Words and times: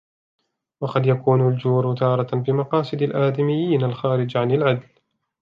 وَقَدْ 0.81 1.05
يَكُونُ 1.05 1.47
الْجَوْرُ 1.47 1.95
تَارَةً 1.95 2.29
بِمَقَاصِدِ 2.37 3.01
الْآدَمِيِّينَ 3.01 3.83
الْخَارِجَةِ 3.83 4.37
عَنْ 4.39 4.51
الْعَدْلِ 4.51 4.87